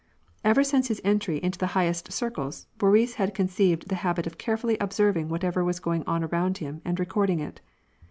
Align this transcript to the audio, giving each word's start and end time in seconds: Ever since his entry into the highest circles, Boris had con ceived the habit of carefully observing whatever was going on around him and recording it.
Ever 0.43 0.63
since 0.63 0.87
his 0.87 0.99
entry 1.03 1.37
into 1.43 1.59
the 1.59 1.67
highest 1.77 2.11
circles, 2.11 2.65
Boris 2.79 3.13
had 3.21 3.35
con 3.35 3.47
ceived 3.47 3.85
the 3.85 3.93
habit 4.01 4.25
of 4.25 4.39
carefully 4.39 4.75
observing 4.79 5.29
whatever 5.29 5.63
was 5.63 5.79
going 5.79 6.03
on 6.07 6.23
around 6.23 6.57
him 6.57 6.81
and 6.83 6.99
recording 6.99 7.39
it. 7.39 7.61